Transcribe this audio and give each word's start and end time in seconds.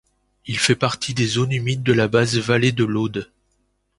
Il 0.47 0.57
fait 0.57 0.75
partie 0.75 1.13
des 1.13 1.27
zones 1.27 1.51
humides 1.51 1.83
de 1.83 1.93
la 1.93 2.07
basse 2.07 2.33
vallée 2.35 2.71
de 2.71 2.83
l'Aude. 2.83 3.31